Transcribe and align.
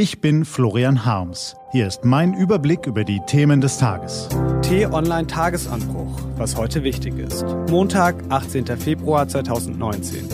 Ich 0.00 0.20
bin 0.20 0.44
Florian 0.44 1.04
Harms. 1.04 1.56
Hier 1.72 1.88
ist 1.88 2.04
mein 2.04 2.32
Überblick 2.32 2.86
über 2.86 3.02
die 3.02 3.18
Themen 3.26 3.60
des 3.60 3.78
Tages. 3.78 4.28
T-Online 4.62 5.26
Tagesanbruch, 5.26 6.20
was 6.36 6.54
heute 6.54 6.84
wichtig 6.84 7.18
ist. 7.18 7.44
Montag, 7.68 8.14
18. 8.28 8.64
Februar 8.78 9.26
2019. 9.26 10.28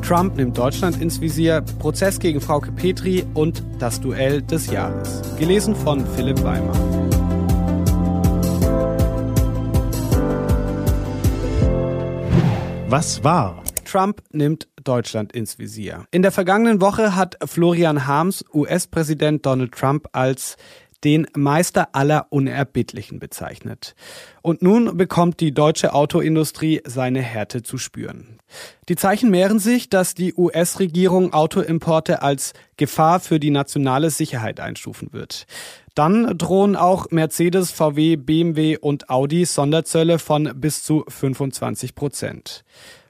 Trump 0.00 0.36
nimmt 0.36 0.56
Deutschland 0.56 1.02
ins 1.02 1.20
Visier, 1.20 1.64
Prozess 1.80 2.20
gegen 2.20 2.40
Frauke 2.40 2.70
Petri 2.70 3.24
und 3.34 3.64
das 3.80 4.00
Duell 4.00 4.42
des 4.42 4.70
Jahres. 4.70 5.20
Gelesen 5.40 5.74
von 5.74 6.06
Philipp 6.14 6.40
Weimer. 6.44 6.72
Was 12.88 13.24
war? 13.24 13.60
Trump 13.90 14.22
nimmt 14.30 14.68
Deutschland 14.84 15.32
ins 15.32 15.58
Visier. 15.58 16.04
In 16.10 16.22
der 16.22 16.30
vergangenen 16.30 16.80
Woche 16.80 17.16
hat 17.16 17.36
Florian 17.44 18.06
Harms 18.06 18.44
US-Präsident 18.54 19.44
Donald 19.44 19.72
Trump 19.72 20.08
als 20.12 20.56
den 21.02 21.26
Meister 21.34 21.88
aller 21.92 22.26
Unerbittlichen 22.30 23.18
bezeichnet. 23.18 23.94
Und 24.42 24.62
nun 24.62 24.96
bekommt 24.96 25.40
die 25.40 25.52
deutsche 25.52 25.94
Autoindustrie 25.94 26.82
seine 26.84 27.22
Härte 27.22 27.62
zu 27.62 27.78
spüren. 27.78 28.38
Die 28.88 28.96
Zeichen 28.96 29.30
mehren 29.30 29.58
sich, 29.58 29.88
dass 29.88 30.14
die 30.14 30.34
US-Regierung 30.34 31.32
Autoimporte 31.32 32.22
als 32.22 32.52
Gefahr 32.76 33.20
für 33.20 33.40
die 33.40 33.50
nationale 33.50 34.10
Sicherheit 34.10 34.60
einstufen 34.60 35.12
wird. 35.12 35.46
Dann 35.94 36.36
drohen 36.36 36.76
auch 36.76 37.10
Mercedes, 37.10 37.70
VW, 37.70 38.16
BMW 38.16 38.76
und 38.76 39.10
Audi 39.10 39.44
Sonderzölle 39.44 40.18
von 40.18 40.52
bis 40.54 40.82
zu 40.82 41.04
25 41.08 41.94
Prozent. 41.94 42.64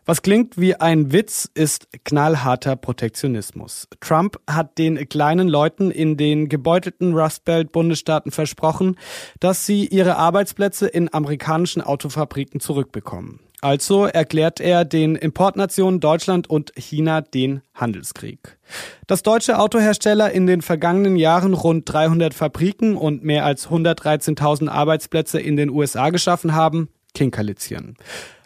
Was 0.06 0.22
klingt 0.22 0.58
wie 0.58 0.74
ein 0.74 1.12
Witz, 1.12 1.48
ist 1.54 1.88
knallharter 2.04 2.76
Protektionismus. 2.76 3.86
Trump 4.00 4.38
hat 4.48 4.78
den 4.78 5.08
kleinen 5.08 5.48
Leuten 5.48 5.90
in 5.90 6.16
den 6.16 6.48
gebeutelten 6.48 7.14
Rust 7.14 7.44
Belt 7.44 7.70
Bundesstaaten 7.72 8.32
versprochen, 8.32 8.96
dass 9.40 9.66
sie 9.66 9.86
ihre 9.86 10.16
Arbeitsplätze 10.16 10.86
in 10.86 11.12
amerikanischen 11.12 11.82
Autofabriken 11.82 12.60
zurückbekommen. 12.60 13.40
Also 13.62 14.06
erklärt 14.06 14.58
er 14.58 14.86
den 14.86 15.16
Importnationen 15.16 16.00
Deutschland 16.00 16.48
und 16.48 16.72
China 16.76 17.20
den 17.20 17.60
Handelskrieg. 17.74 18.58
Dass 19.06 19.22
deutsche 19.22 19.58
Autohersteller 19.58 20.30
in 20.30 20.46
den 20.46 20.62
vergangenen 20.62 21.16
Jahren 21.16 21.52
rund 21.52 21.92
300 21.92 22.32
Fabriken 22.32 22.96
und 22.96 23.22
mehr 23.22 23.44
als 23.44 23.68
113.000 23.68 24.68
Arbeitsplätze 24.68 25.38
in 25.38 25.56
den 25.56 25.68
USA 25.68 26.08
geschaffen 26.08 26.54
haben, 26.54 26.88
Kinkerlitzchen. 27.14 27.96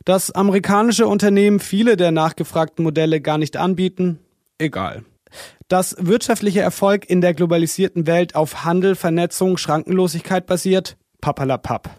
Dass 0.04 0.30
amerikanische 0.30 1.06
Unternehmen 1.06 1.60
viele 1.60 1.96
der 1.96 2.10
nachgefragten 2.10 2.84
Modelle 2.84 3.20
gar 3.20 3.38
nicht 3.38 3.56
anbieten, 3.56 4.18
egal. 4.58 5.04
Dass 5.68 5.96
wirtschaftlicher 5.98 6.62
Erfolg 6.62 7.08
in 7.08 7.20
der 7.20 7.34
globalisierten 7.34 8.06
Welt 8.06 8.34
auf 8.34 8.64
Handel, 8.64 8.94
Vernetzung, 8.94 9.56
Schrankenlosigkeit 9.56 10.46
basiert, 10.46 10.96
papalapap. 11.20 11.90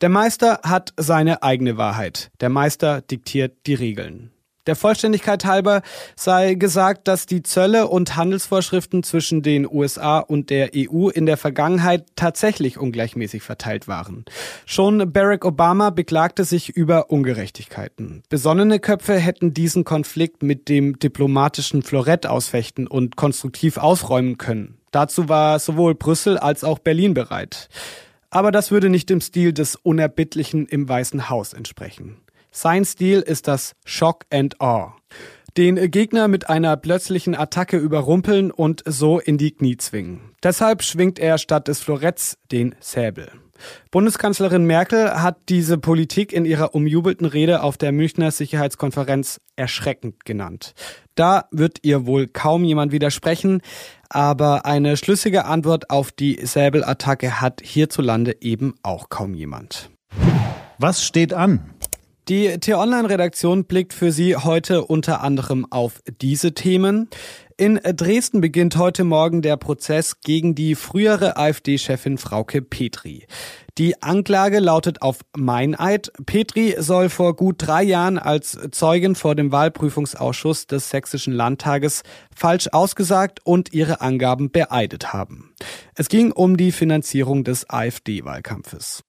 Der 0.00 0.08
Meister 0.08 0.60
hat 0.62 0.92
seine 0.96 1.42
eigene 1.42 1.76
Wahrheit. 1.76 2.30
Der 2.40 2.48
Meister 2.48 3.00
diktiert 3.00 3.56
die 3.66 3.74
Regeln. 3.74 4.30
Der 4.66 4.76
Vollständigkeit 4.76 5.44
halber 5.44 5.82
sei 6.16 6.54
gesagt, 6.54 7.08
dass 7.08 7.26
die 7.26 7.42
Zölle 7.42 7.86
und 7.86 8.16
Handelsvorschriften 8.16 9.02
zwischen 9.02 9.42
den 9.42 9.66
USA 9.70 10.18
und 10.18 10.50
der 10.50 10.70
EU 10.74 11.08
in 11.08 11.26
der 11.26 11.36
Vergangenheit 11.36 12.04
tatsächlich 12.16 12.78
ungleichmäßig 12.78 13.42
verteilt 13.42 13.86
waren. 13.86 14.24
Schon 14.64 15.12
Barack 15.12 15.44
Obama 15.44 15.90
beklagte 15.90 16.44
sich 16.44 16.70
über 16.70 17.10
Ungerechtigkeiten. 17.10 18.22
Besonnene 18.28 18.80
Köpfe 18.80 19.18
hätten 19.18 19.54
diesen 19.54 19.84
Konflikt 19.84 20.42
mit 20.42 20.68
dem 20.68 20.98
diplomatischen 20.98 21.82
Florett 21.82 22.26
ausfechten 22.26 22.86
und 22.86 23.16
konstruktiv 23.16 23.76
ausräumen 23.76 24.38
können. 24.38 24.78
Dazu 24.90 25.28
war 25.28 25.58
sowohl 25.58 25.94
Brüssel 25.94 26.38
als 26.38 26.64
auch 26.64 26.78
Berlin 26.78 27.14
bereit. 27.14 27.68
Aber 28.30 28.50
das 28.50 28.70
würde 28.70 28.88
nicht 28.88 29.08
dem 29.10 29.20
Stil 29.20 29.52
des 29.52 29.76
Unerbittlichen 29.76 30.66
im 30.66 30.88
Weißen 30.88 31.30
Haus 31.30 31.52
entsprechen. 31.52 32.16
Sein 32.58 32.86
Stil 32.86 33.20
ist 33.20 33.48
das 33.48 33.74
Shock 33.84 34.24
and 34.30 34.62
Awe. 34.62 34.94
Den 35.58 35.90
Gegner 35.90 36.26
mit 36.26 36.48
einer 36.48 36.78
plötzlichen 36.78 37.34
Attacke 37.34 37.76
überrumpeln 37.76 38.50
und 38.50 38.82
so 38.86 39.18
in 39.18 39.36
die 39.36 39.50
Knie 39.50 39.76
zwingen. 39.76 40.30
Deshalb 40.42 40.82
schwingt 40.82 41.18
er 41.18 41.36
statt 41.36 41.68
des 41.68 41.80
Floretts 41.80 42.38
den 42.50 42.74
Säbel. 42.80 43.30
Bundeskanzlerin 43.90 44.64
Merkel 44.64 45.20
hat 45.20 45.36
diese 45.50 45.76
Politik 45.76 46.32
in 46.32 46.46
ihrer 46.46 46.74
umjubelten 46.74 47.26
Rede 47.26 47.62
auf 47.62 47.76
der 47.76 47.92
Münchner 47.92 48.30
Sicherheitskonferenz 48.30 49.38
erschreckend 49.56 50.24
genannt. 50.24 50.72
Da 51.14 51.48
wird 51.50 51.80
ihr 51.82 52.06
wohl 52.06 52.26
kaum 52.26 52.64
jemand 52.64 52.90
widersprechen, 52.90 53.60
aber 54.08 54.64
eine 54.64 54.96
schlüssige 54.96 55.44
Antwort 55.44 55.90
auf 55.90 56.10
die 56.10 56.40
Säbelattacke 56.42 57.38
hat 57.38 57.60
hierzulande 57.62 58.40
eben 58.40 58.76
auch 58.82 59.10
kaum 59.10 59.34
jemand. 59.34 59.90
Was 60.78 61.04
steht 61.04 61.32
an? 61.32 61.70
Die 62.28 62.58
T-Online-Redaktion 62.58 63.66
blickt 63.66 63.94
für 63.94 64.10
Sie 64.10 64.34
heute 64.34 64.84
unter 64.84 65.20
anderem 65.20 65.64
auf 65.70 66.02
diese 66.20 66.54
Themen. 66.54 67.08
In 67.56 67.76
Dresden 67.76 68.40
beginnt 68.40 68.76
heute 68.76 69.04
Morgen 69.04 69.42
der 69.42 69.56
Prozess 69.56 70.20
gegen 70.22 70.56
die 70.56 70.74
frühere 70.74 71.36
AfD-Chefin 71.36 72.18
Frauke 72.18 72.62
Petri. 72.62 73.28
Die 73.78 74.02
Anklage 74.02 74.58
lautet 74.58 75.02
auf 75.02 75.20
Meineid. 75.36 76.10
Petri 76.26 76.74
soll 76.80 77.10
vor 77.10 77.36
gut 77.36 77.56
drei 77.58 77.84
Jahren 77.84 78.18
als 78.18 78.58
Zeugin 78.72 79.14
vor 79.14 79.36
dem 79.36 79.52
Wahlprüfungsausschuss 79.52 80.66
des 80.66 80.90
Sächsischen 80.90 81.32
Landtages 81.32 82.02
falsch 82.34 82.66
ausgesagt 82.72 83.38
und 83.44 83.72
ihre 83.72 84.00
Angaben 84.00 84.50
beeidet 84.50 85.12
haben. 85.12 85.54
Es 85.94 86.08
ging 86.08 86.32
um 86.32 86.56
die 86.56 86.72
Finanzierung 86.72 87.44
des 87.44 87.70
AfD-Wahlkampfes. 87.70 89.05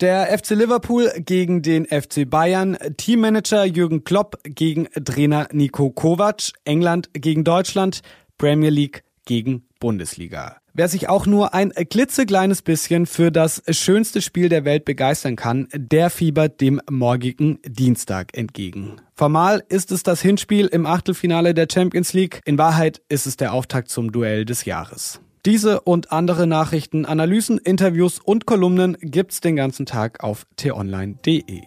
Der 0.00 0.26
FC 0.38 0.50
Liverpool 0.50 1.10
gegen 1.16 1.62
den 1.62 1.86
FC 1.86 2.28
Bayern, 2.28 2.76
Teammanager 2.98 3.64
Jürgen 3.64 4.04
Klopp 4.04 4.36
gegen 4.44 4.88
Trainer 5.04 5.48
Nico 5.52 5.88
Kovac, 5.88 6.52
England 6.64 7.08
gegen 7.14 7.44
Deutschland, 7.44 8.02
Premier 8.36 8.68
League 8.68 9.04
gegen 9.24 9.64
Bundesliga. 9.80 10.58
Wer 10.74 10.88
sich 10.88 11.08
auch 11.08 11.24
nur 11.24 11.54
ein 11.54 11.70
klitzekleines 11.70 12.60
bisschen 12.60 13.06
für 13.06 13.32
das 13.32 13.62
schönste 13.70 14.20
Spiel 14.20 14.50
der 14.50 14.66
Welt 14.66 14.84
begeistern 14.84 15.34
kann, 15.34 15.66
der 15.74 16.10
fiebert 16.10 16.60
dem 16.60 16.82
morgigen 16.90 17.58
Dienstag 17.64 18.36
entgegen. 18.36 19.00
Formal 19.14 19.64
ist 19.70 19.90
es 19.90 20.02
das 20.02 20.20
Hinspiel 20.20 20.66
im 20.66 20.84
Achtelfinale 20.84 21.54
der 21.54 21.68
Champions 21.72 22.12
League. 22.12 22.42
In 22.44 22.58
Wahrheit 22.58 23.00
ist 23.08 23.26
es 23.26 23.38
der 23.38 23.54
Auftakt 23.54 23.88
zum 23.88 24.12
Duell 24.12 24.44
des 24.44 24.66
Jahres. 24.66 25.22
Diese 25.46 25.82
und 25.82 26.10
andere 26.10 26.48
Nachrichten, 26.48 27.06
Analysen, 27.06 27.58
Interviews 27.58 28.18
und 28.18 28.46
Kolumnen 28.46 28.96
gibt's 29.00 29.40
den 29.40 29.54
ganzen 29.54 29.86
Tag 29.86 30.24
auf 30.24 30.44
t-online.de. 30.56 31.62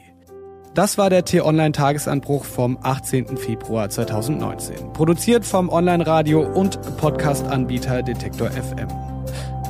Das 0.73 0.97
war 0.97 1.09
der 1.09 1.23
T-Online 1.23 1.71
Tagesanbruch 1.71 2.43
vom 2.43 2.77
18. 2.81 3.37
Februar 3.37 3.89
2019. 3.89 4.91
Produziert 4.91 5.45
vom 5.45 5.69
Online-Radio 5.69 6.41
und 6.41 6.81
Podcast-Anbieter 6.97 8.03
Detektor 8.03 8.51
FM. 8.51 8.89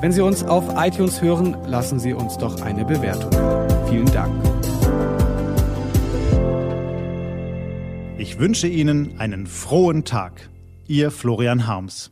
Wenn 0.01 0.11
Sie 0.11 0.21
uns 0.21 0.43
auf 0.43 0.63
iTunes 0.75 1.21
hören, 1.21 1.55
lassen 1.67 1.99
Sie 1.99 2.13
uns 2.13 2.35
doch 2.39 2.63
eine 2.63 2.85
Bewertung. 2.85 3.29
Vielen 3.89 4.11
Dank. 4.11 4.33
Ich 8.17 8.39
wünsche 8.39 8.67
Ihnen 8.67 9.19
einen 9.19 9.45
frohen 9.45 10.03
Tag. 10.03 10.49
Ihr 10.87 11.11
Florian 11.11 11.67
Harms. 11.67 12.11